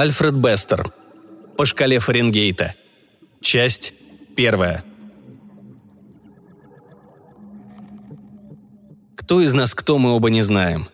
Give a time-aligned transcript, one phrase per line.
[0.00, 0.94] Альфред Бестер.
[1.58, 2.74] По шкале Фаренгейта.
[3.42, 3.92] Часть
[4.34, 4.82] первая.
[9.14, 10.88] Кто из нас кто, мы оба не знаем.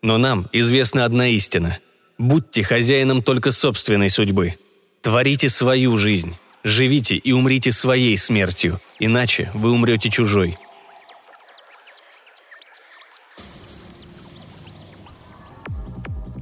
[0.00, 1.80] Но нам известна одна истина.
[2.16, 4.54] Будьте хозяином только собственной судьбы.
[5.02, 6.34] Творите свою жизнь.
[6.64, 10.56] Живите и умрите своей смертью, иначе вы умрете чужой.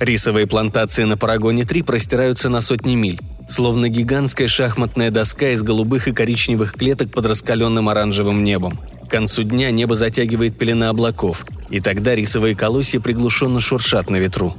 [0.05, 3.19] Рисовые плантации на Парагоне-3 простираются на сотни миль,
[3.49, 8.79] словно гигантская шахматная доска из голубых и коричневых клеток под раскаленным оранжевым небом.
[9.07, 14.55] К концу дня небо затягивает пелена облаков, и тогда рисовые колосья приглушенно шуршат на ветру.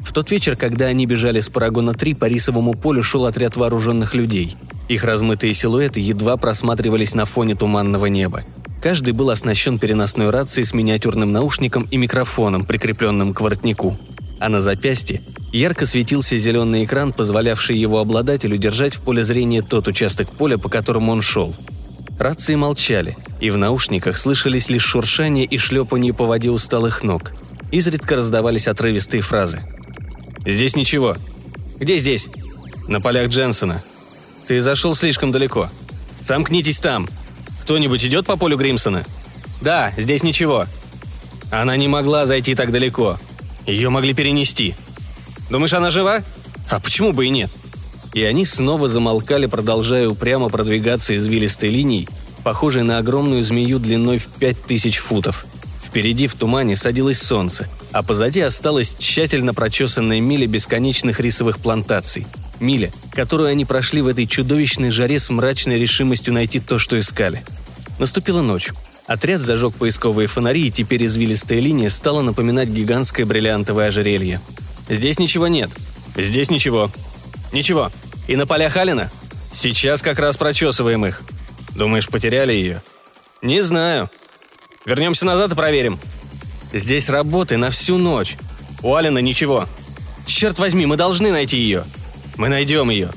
[0.00, 4.56] В тот вечер, когда они бежали с Парагона-3, по рисовому полю шел отряд вооруженных людей.
[4.88, 8.42] Их размытые силуэты едва просматривались на фоне туманного неба.
[8.82, 13.96] Каждый был оснащен переносной рацией с миниатюрным наушником и микрофоном, прикрепленным к воротнику
[14.40, 15.22] а на запястье
[15.52, 20.68] ярко светился зеленый экран, позволявший его обладателю держать в поле зрения тот участок поля, по
[20.68, 21.54] которому он шел.
[22.18, 27.32] Рации молчали, и в наушниках слышались лишь шуршание и шлепанье по воде усталых ног.
[27.70, 29.62] Изредка раздавались отрывистые фразы.
[30.44, 31.16] «Здесь ничего».
[31.78, 32.28] «Где здесь?»
[32.88, 33.84] «На полях Дженсона».
[34.48, 35.68] «Ты зашел слишком далеко».
[36.22, 37.08] «Сомкнитесь там».
[37.62, 39.04] «Кто-нибудь идет по полю Гримсона?»
[39.60, 40.66] «Да, здесь ничего».
[41.52, 43.18] «Она не могла зайти так далеко.
[43.68, 44.74] Ее могли перенести.
[45.50, 46.22] Думаешь, она жива?
[46.70, 47.50] А почему бы и нет?
[48.14, 52.08] И они снова замолкали, продолжая упрямо продвигаться извилистой линией,
[52.42, 55.44] похожей на огромную змею длиной в пять тысяч футов.
[55.84, 62.26] Впереди в тумане садилось солнце, а позади осталась тщательно прочесанная миля бесконечных рисовых плантаций.
[62.60, 67.44] Миля, которую они прошли в этой чудовищной жаре с мрачной решимостью найти то, что искали.
[67.98, 68.70] Наступила ночь.
[69.08, 74.42] Отряд зажег поисковые фонари, и теперь извилистая линия стала напоминать гигантское бриллиантовое ожерелье.
[74.86, 75.70] «Здесь ничего нет.
[76.14, 76.90] Здесь ничего.
[77.50, 77.90] Ничего.
[78.26, 79.10] И на полях Алина?
[79.50, 81.22] Сейчас как раз прочесываем их.
[81.74, 82.82] Думаешь, потеряли ее?»
[83.40, 84.10] «Не знаю.
[84.84, 85.98] Вернемся назад и проверим».
[86.74, 88.36] «Здесь работы на всю ночь.
[88.82, 89.66] У Алина ничего.
[90.26, 91.86] Черт возьми, мы должны найти ее.
[92.36, 93.10] Мы найдем ее.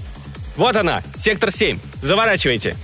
[0.55, 1.79] Вот она, сектор 7.
[2.01, 2.77] Заворачивайте».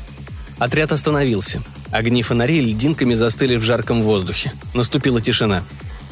[0.60, 1.64] Отряд остановился.
[1.92, 4.52] Огни фонарей льдинками застыли в жарком воздухе.
[4.74, 5.64] Наступила тишина.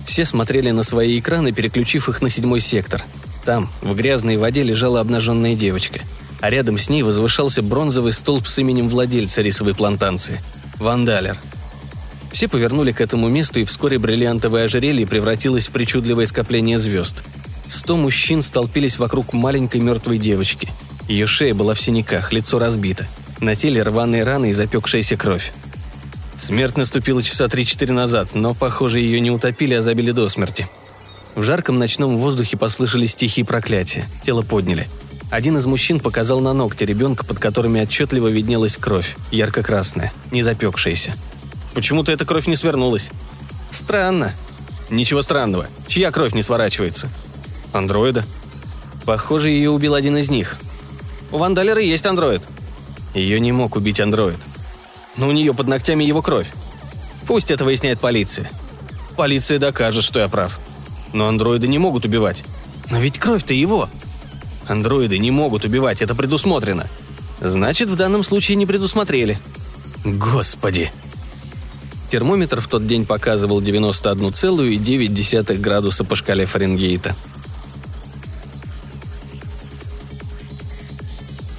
[0.05, 3.03] Все смотрели на свои экраны, переключив их на седьмой сектор.
[3.43, 6.01] Там, в грязной воде, лежала обнаженная девочка.
[6.41, 10.41] А рядом с ней возвышался бронзовый столб с именем владельца рисовой плантации–
[10.79, 11.37] Вандалер.
[12.31, 17.23] Все повернули к этому месту, и вскоре бриллиантовое ожерелье превратилось в причудливое скопление звезд.
[17.67, 20.69] Сто мужчин столпились вокруг маленькой мертвой девочки.
[21.07, 23.07] Ее шея была в синяках, лицо разбито.
[23.39, 25.53] На теле рваные раны и запекшаяся кровь.
[26.37, 30.67] Смерть наступила часа три-четыре назад, но, похоже, ее не утопили, а забили до смерти.
[31.33, 34.05] В жарком ночном воздухе послышались тихие проклятия.
[34.23, 34.87] Тело подняли.
[35.31, 41.13] Один из мужчин показал на ногти ребенка, под которыми отчетливо виднелась кровь, ярко-красная, не запекшаяся.
[41.73, 43.09] Почему-то эта кровь не свернулась.
[43.71, 44.33] Странно.
[44.89, 45.67] Ничего странного.
[45.87, 47.09] Чья кровь не сворачивается?
[47.73, 48.23] Андроида.
[49.05, 50.57] Похоже, ее убил один из них.
[51.31, 52.43] У Вандалера есть андроид.
[53.13, 54.37] Ее не мог убить андроид
[55.17, 56.47] но у нее под ногтями его кровь.
[57.27, 58.49] Пусть это выясняет полиция.
[59.15, 60.59] Полиция докажет, что я прав.
[61.13, 62.43] Но андроиды не могут убивать.
[62.89, 63.89] Но ведь кровь-то его.
[64.67, 66.87] Андроиды не могут убивать, это предусмотрено.
[67.39, 69.39] Значит, в данном случае не предусмотрели.
[70.03, 70.91] Господи.
[72.09, 77.15] Термометр в тот день показывал 91,9 градуса по шкале Фаренгейта.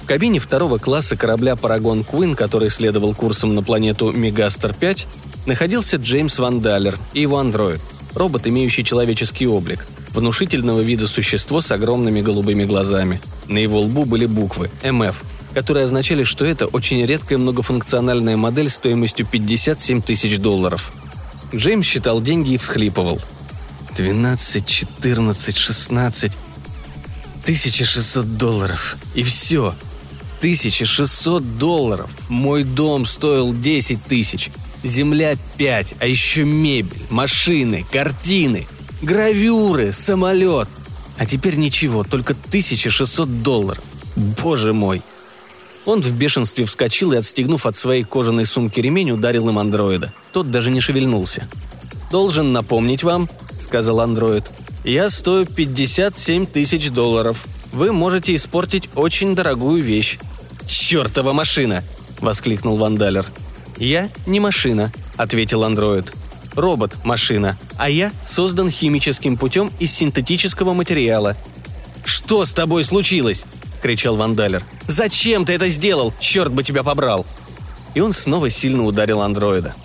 [0.07, 5.05] Кабине второго класса корабля «Парагон Куин», который следовал курсом на планету Мегастер-5,
[5.45, 7.81] находился Джеймс Ван Даллер и его андроид,
[8.15, 13.21] робот, имеющий человеческий облик, внушительного вида существо с огромными голубыми глазами.
[13.47, 15.21] На его лбу были буквы «МФ»,
[15.53, 20.93] которые означали, что это очень редкая многофункциональная модель стоимостью 57 тысяч долларов.
[21.53, 23.21] Джеймс считал деньги и всхлипывал.
[23.95, 26.37] «12, 14, 16...
[27.43, 28.97] 1600 долларов.
[29.15, 29.73] И все.
[30.37, 32.09] 1600 долларов.
[32.29, 34.51] Мой дом стоил 10 тысяч.
[34.83, 38.67] Земля 5, а еще мебель, машины, картины,
[39.01, 40.69] гравюры, самолет.
[41.17, 43.83] А теперь ничего, только 1600 долларов.
[44.15, 45.01] Боже мой.
[45.85, 50.13] Он в бешенстве вскочил и, отстегнув от своей кожаной сумки ремень, ударил им андроида.
[50.33, 51.47] Тот даже не шевельнулся.
[52.11, 53.29] «Должен напомнить вам»,—
[53.59, 54.45] сказал андроид,—
[54.83, 60.19] «я стою 57 тысяч долларов вы можете испортить очень дорогую вещь.
[60.67, 61.83] «Чертова машина!»–
[62.19, 63.25] воскликнул Вандалер.
[63.77, 66.13] «Я не машина»,– ответил андроид.
[66.55, 71.37] «Робот– машина, а я создан химическим путем из синтетического материала».
[72.03, 73.45] «Что с тобой случилось?»–
[73.81, 74.63] кричал Вандалер.
[74.87, 76.13] «Зачем ты это сделал?
[76.19, 77.25] Черт бы тебя побрал!»
[77.93, 79.75] И он снова сильно ударил андроида.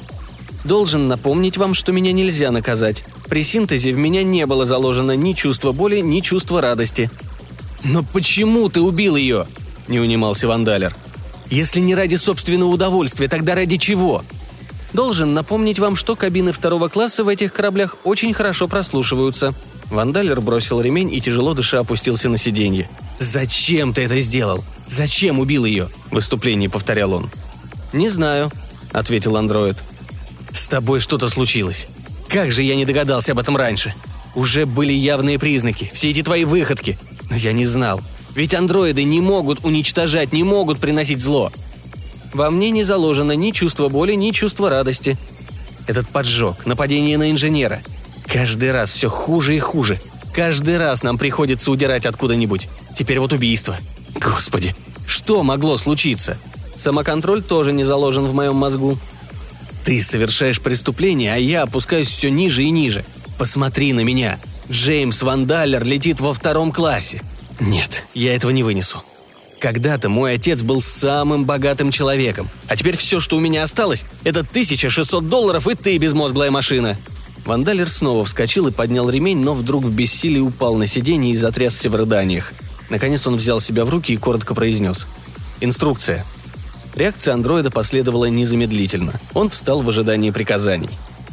[0.65, 3.05] «Должен напомнить вам, что меня нельзя наказать.
[3.29, 7.11] При синтезе в меня не было заложено ни чувство боли, ни чувство радости».
[7.85, 9.47] «Но почему ты убил ее?»–
[9.89, 10.95] не унимался Вандалер.
[11.51, 14.23] «Если не ради собственного удовольствия, тогда ради чего?»
[14.93, 19.55] Должен напомнить вам, что кабины второго класса в этих кораблях очень хорошо прослушиваются.
[19.91, 22.89] Вандалер бросил ремень и тяжело дыша опустился на сиденье.
[23.19, 24.65] «Зачем ты это сделал?
[24.87, 27.31] Зачем убил ее?»– в исступлении повторял он.
[27.93, 28.51] «Не знаю»,–
[28.93, 29.77] ответил андроид.
[30.53, 31.89] «С тобой что-то случилось.
[32.29, 33.95] Как же я не догадался об этом раньше?
[34.35, 36.99] Уже были явные признаки, все эти твои выходки.
[37.33, 38.03] Но я не знал.
[38.35, 41.51] Ведь андроиды не могут уничтожать, не могут приносить зло.
[42.35, 45.17] Во мне не заложено ни чувство боли, ни чувство радости.
[45.87, 47.81] Этот поджог, нападение на инженера.
[48.27, 49.99] Каждый раз все хуже и хуже.
[50.35, 52.69] Каждый раз нам приходится удирать откуда-нибудь.
[52.95, 53.79] Теперь вот убийство.
[54.21, 54.75] Господи,
[55.07, 56.37] что могло случиться?
[56.77, 58.99] Самоконтроль тоже не заложен в моем мозгу.
[59.87, 63.07] Ты совершаешь преступление, а я опускаюсь все ниже и ниже.
[63.39, 64.39] Посмотри на меня.
[64.73, 67.21] Джеймс Вандалер летит во втором классе.
[67.61, 69.03] Нет, я этого не вынесу.
[69.61, 74.41] Когда-то мой отец был самым богатым человеком, а теперь все, что у меня осталось, это
[74.41, 76.97] 1600 долларов и ты, безмозглая машина.
[77.45, 81.91] Вандалер снова вскочил и поднял ремень, но вдруг в бессилии упал на сиденье и затрясся
[81.91, 82.55] в рыданиях.
[82.89, 85.07] Наконец он взял себя в руки и коротко произнес.
[85.61, 86.25] «Инструкция».
[86.95, 89.21] Реакция андроида последовала незамедлительно.
[89.35, 90.91] Он встал в ожидании приказаний.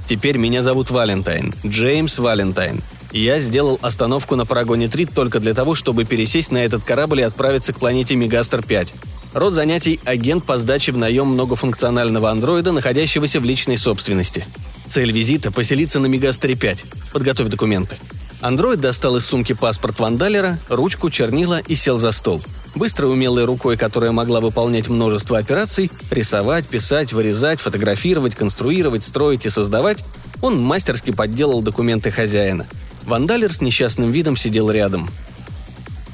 [0.08, 1.54] «Теперь меня зовут Валентайн.
[1.66, 2.82] Джеймс Валентайн.
[3.12, 7.74] Я сделал остановку на Парагоне-3 только для того, чтобы пересесть на этот корабль и отправиться
[7.74, 8.94] к планете Мегастер-5.
[9.34, 14.46] Род занятий– агент по сдаче в наем многофункционального андроида, находящегося в личной собственности.
[14.86, 16.86] Цель визита– поселиться на Мегастере-5.
[17.12, 17.98] Подготовь документы.
[18.42, 22.42] Андроид достал из сумки паспорт Вандалера, ручку, чернила и сел за стол.
[22.76, 29.50] Быстро умелой рукой, которая могла выполнять множество операций– рисовать, писать, вырезать, фотографировать, конструировать, строить и
[29.50, 30.04] создавать–
[30.42, 32.66] он мастерски подделал документы хозяина–
[33.10, 35.10] Вандалер с несчастным видом сидел рядом.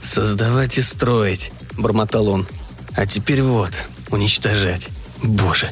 [0.02, 2.48] «Создавать и строить»,— бормотал он.
[2.94, 3.72] «А теперь вот,
[4.12, 4.88] уничтожать.
[5.22, 5.72] Боже,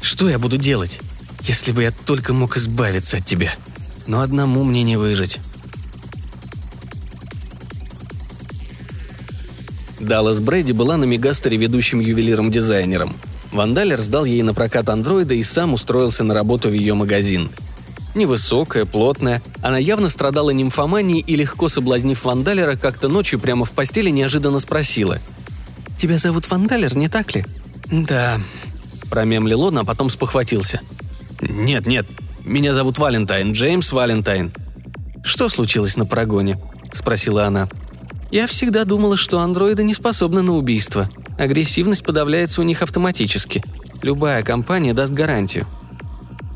[0.00, 1.00] что я буду делать?
[1.42, 3.54] Если бы я только мог избавиться от тебя.
[4.06, 5.40] Но одному мне не выжить».
[10.00, 13.14] Даллас Брэди была на Мегастере ведущим ювелиром-дизайнером.
[13.52, 17.50] Вандалер сдал ей напрокат андроида и сам устроился на работу в ее магазин—
[18.14, 24.10] Невысокая, плотная, она явно страдала нимфоманией и, легко соблазнив Вандалера, как-то ночью прямо в постели
[24.10, 25.18] неожиданно спросила.
[25.96, 27.46] «Тебя зовут Вандалер, не так ли?»
[27.90, 28.38] «Да»,–
[29.10, 30.80] промямлил он, а потом спохватился.
[31.40, 32.06] «Нет, нет,
[32.44, 34.52] меня зовут Валентайн, Джеймс Валентайн».
[35.24, 36.60] «Что случилось на Парагоне?»–
[36.92, 37.68] спросила она.
[38.30, 41.08] «Я всегда думала, что андроиды не способны на убийство.
[41.38, 43.64] Агрессивность подавляется у них автоматически.
[44.02, 45.66] Любая компания даст гарантию.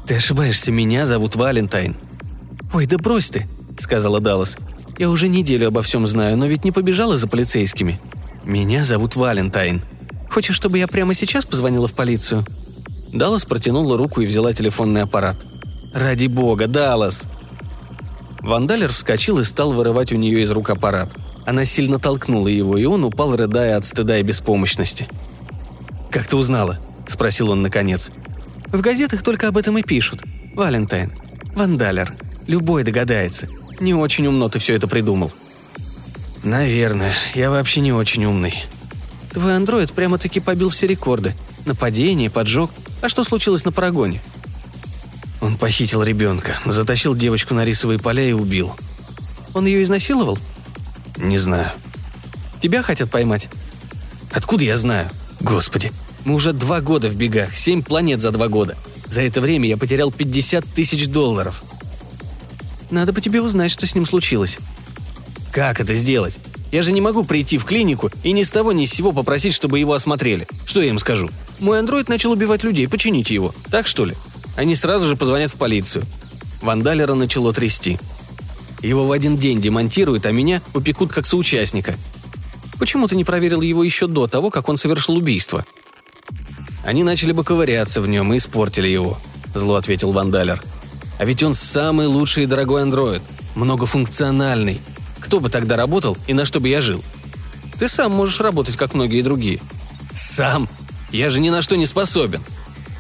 [0.06, 1.96] «Ты ошибаешься, меня зовут Валентайн».
[2.72, 3.46] «Ой, да брось ты»,—
[3.78, 4.56] сказала Даллас.
[4.98, 8.00] «Я уже неделю обо всем знаю, но ведь не побежала за полицейскими».
[8.44, 9.82] «Меня зовут Валентайн».
[10.30, 12.44] «Хочешь, чтобы я прямо сейчас позвонила в полицию?»
[13.12, 15.36] Даллас протянула руку и взяла телефонный аппарат.
[15.92, 17.24] «Ради бога, Даллас!»
[18.40, 21.10] Вандалер вскочил и стал вырывать у нее из рук аппарат.
[21.46, 25.08] Она сильно толкнула его, и он упал, рыдая от стыда и беспомощности.
[26.12, 26.78] «Как ты узнала?»–
[27.08, 28.12] спросил он наконец.
[28.68, 30.22] В газетах только об этом и пишут.
[30.54, 31.12] Валентайн.
[31.54, 32.14] Вандалер.
[32.46, 33.48] Любой догадается.
[33.80, 35.32] Не очень умно ты все это придумал».
[36.42, 37.14] «Наверное.
[37.34, 38.64] Я вообще не очень умный».
[39.32, 41.34] «Твой андроид прямо-таки побил все рекорды.
[41.64, 42.70] Нападение, поджог.
[43.02, 44.22] А что случилось на Парагоне?»
[45.40, 48.74] Он похитил ребенка, затащил девочку на рисовые поля и убил.
[49.54, 50.38] Он ее изнасиловал?
[51.16, 51.70] Не знаю.
[52.60, 53.48] Тебя хотят поймать?
[54.32, 55.08] Откуда я знаю?
[55.40, 55.92] Господи,
[56.26, 58.76] мы уже два года в бегах, семь планет за два года.
[59.06, 61.62] За это время я потерял 50 тысяч долларов.
[62.90, 64.58] Надо бы тебе узнать, что с ним случилось.
[65.52, 66.38] Как это сделать?
[66.72, 69.54] Я же не могу прийти в клинику и ни с того ни с сего попросить,
[69.54, 70.48] чтобы его осмотрели.
[70.66, 71.30] Что я им скажу?
[71.60, 73.54] Мой андроид начал убивать людей, почините его.
[73.70, 74.16] Так что ли?
[74.56, 76.04] Они сразу же позвонят в полицию.
[76.60, 78.00] Вандалера начало трясти.
[78.82, 81.94] Его в один день демонтируют, а меня упекут как соучастника.
[82.80, 85.64] Почему ты не проверил его еще до того, как он совершил убийство?
[86.86, 89.18] Они начали бы ковыряться в нем и испортили его»,–
[89.54, 90.62] зло ответил Вандалер.
[91.18, 93.22] «А ведь он самый лучший и дорогой андроид.
[93.56, 94.80] Многофункциональный.
[95.18, 97.02] Кто бы тогда работал и на что бы я жил?
[97.76, 99.60] Ты сам можешь работать, как многие другие».
[100.14, 100.68] «Сам?
[101.10, 102.42] Я же ни на что не способен.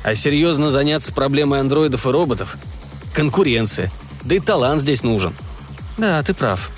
[0.02, 2.56] А серьезно заняться проблемой андроидов и роботов?
[3.14, 3.92] Конкуренция.
[4.24, 5.32] Да и талант здесь нужен».
[5.96, 6.72] «Да, ты прав.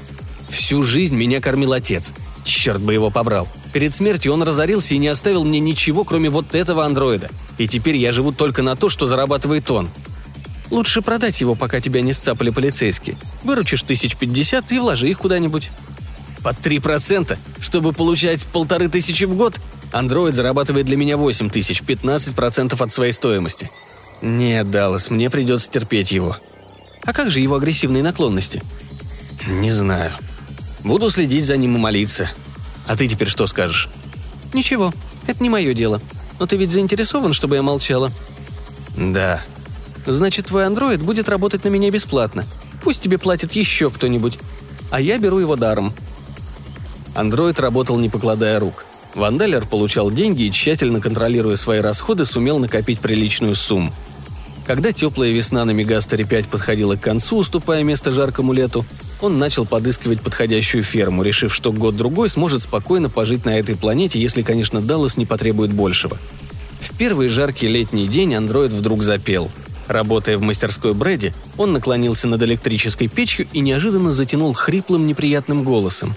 [0.50, 2.12] Всю жизнь меня кормил отец.
[2.44, 3.48] Черт бы его побрал.
[3.72, 7.30] Перед смертью он разорился и не оставил мне ничего, кроме вот этого андроида.
[7.58, 9.88] И теперь я живу только на то, что зарабатывает он.
[10.70, 13.16] Лучше продать его, пока тебя не сцапали полицейские.
[13.44, 15.70] Выручишь тысяч пятьдесят и вложи их куда-нибудь.
[16.42, 19.58] Под три процента, чтобы получать полторы тысячи в год?
[19.92, 23.70] Андроид зарабатывает для меня восемь тысяч, пятнадцать процентов от своей стоимости.
[24.20, 26.36] Нет, Даллас, мне придется терпеть его.
[27.04, 28.62] А как же его агрессивные наклонности?
[29.46, 30.12] Не знаю.
[30.84, 32.30] Буду следить за ним и молиться.
[32.88, 33.88] А ты теперь что скажешь?
[34.54, 34.92] Ничего,
[35.26, 36.00] это не мое дело.
[36.40, 38.10] Но ты ведь заинтересован, чтобы я молчала?
[38.96, 39.42] Да.
[40.06, 42.46] Значит, твой андроид будет работать на меня бесплатно.
[42.82, 44.38] Пусть тебе платит еще кто-нибудь.
[44.90, 45.92] А я беру его даром.
[47.14, 48.86] Андроид работал не покладая рук.
[49.14, 53.92] Вандалер получал деньги и, тщательно контролируя свои расходы, сумел накопить приличную сумму.
[54.66, 58.86] Когда теплая весна на Мегастере 5 подходила к концу, уступая место жаркому лету,
[59.20, 64.42] он начал подыскивать подходящую ферму, решив, что год-другой сможет спокойно пожить на этой планете, если,
[64.42, 66.18] конечно, Даллас не потребует большего.
[66.80, 69.50] В первый жаркий летний день андроид вдруг запел.
[69.86, 76.14] Работая в мастерской Брэди, он наклонился над электрической печью и неожиданно затянул хриплым неприятным голосом.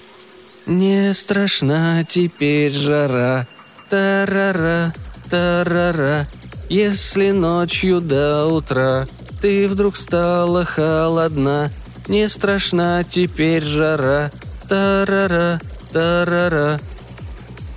[0.66, 3.48] «Не страшна теперь жара,
[3.88, 4.94] тарара,
[5.28, 6.28] тарара,
[6.68, 9.08] если ночью до утра
[9.40, 11.72] ты вдруг стала холодна,
[12.08, 14.30] не страшна теперь жара,
[14.68, 15.60] тарара,
[15.92, 16.80] тарара.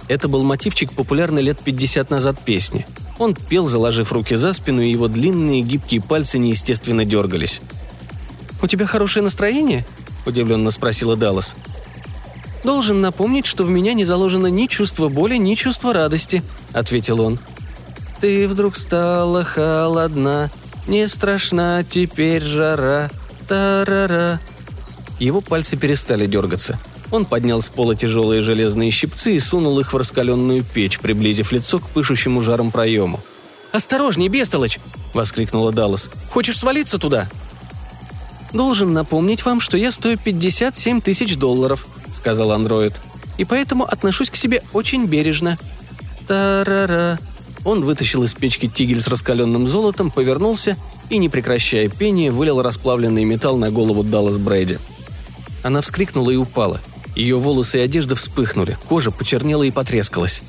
[0.08, 2.86] Это был мотивчик популярной лет 50 назад песни.
[3.18, 7.62] Он пел, заложив руки за спину, и его длинные гибкие пальцы неестественно дергались.
[8.62, 9.86] «У тебя хорошее настроение?»–
[10.26, 11.56] удивленно спросила Даллас.
[12.64, 17.40] «Должен напомнить, что в меня не заложено ни чувство боли, ни чувство радости»,– ответил он.
[18.22, 20.50] Ты вдруг стала холодна,
[20.88, 23.10] не страшна теперь жара,
[23.48, 24.40] тарара.
[25.20, 26.80] Его пальцы перестали дергаться.
[27.12, 31.80] Он поднял с пола тяжелые железные щипцы и сунул их в раскаленную печь, приблизив лицо
[31.80, 33.20] к пышущему жаром проему.
[33.72, 34.80] «Осторожней, бестолочь!»–
[35.14, 36.10] воскликнула Даллас.
[36.32, 37.30] «Хочешь свалиться туда?»
[38.54, 43.00] «Должен напомнить вам, что я стою 57 тысяч долларов»,– сказал андроид.
[43.38, 45.58] «И поэтому отношусь к себе очень бережно».
[46.28, 47.20] «Тарара»,
[47.66, 50.78] он вытащил из печки тигель с раскаленным золотом, повернулся
[51.10, 54.80] и, не прекращая пения, вылил расплавленный металл на голову Даллас Брейди.
[55.64, 56.80] Она вскрикнула и упала.
[57.16, 60.42] Ее волосы и одежда вспыхнули, кожа почернела и потрескалась.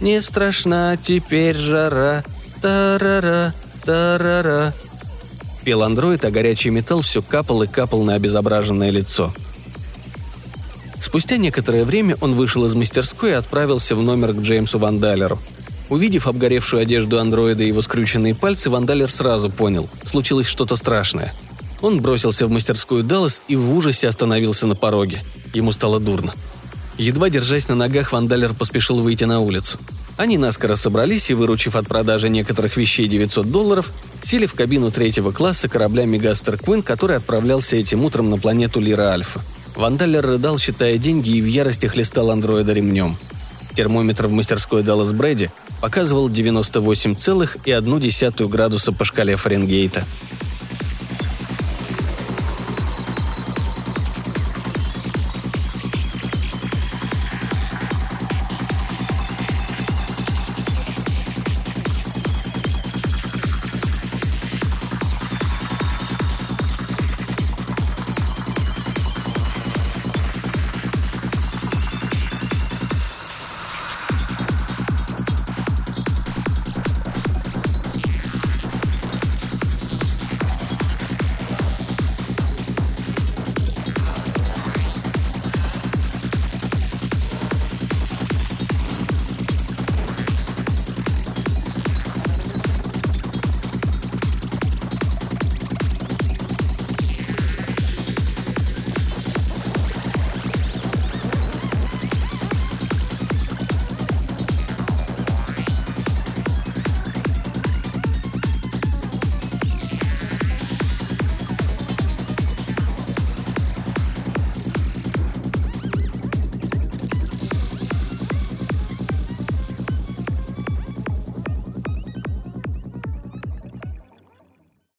[0.00, 2.24] «Не страшна теперь жара,
[2.60, 4.74] тарара, тарара»,
[5.64, 9.32] Пел андроид, а горячий металл все капал и капал на обезображенное лицо.
[11.00, 15.38] Спустя некоторое время он вышел из мастерской и отправился в номер к Джеймсу Вандалеру–
[15.90, 21.34] Увидев обгоревшую одежду андроида и его скрюченные пальцы, Вандалер сразу понял– случилось что-то страшное.
[21.82, 25.22] Он бросился в мастерскую Даллас и в ужасе остановился на пороге.
[25.52, 26.32] Ему стало дурно.
[26.96, 29.78] Едва держась на ногах, Вандалер поспешил выйти на улицу.
[30.16, 35.32] Они наскоро собрались и, выручив от продажи некоторых вещей 900 долларов, сели в кабину третьего
[35.32, 39.40] класса корабля «Мегастер Квин», который отправлялся этим утром на планету Лира Альфа.
[39.74, 43.16] Вандалер рыдал, считая деньги, и в ярости хлестал андроида ремнем.
[43.74, 45.50] Термометр в мастерской Даллас Брэди
[45.84, 50.02] показывал 98,1 градуса по шкале Фаренгейта–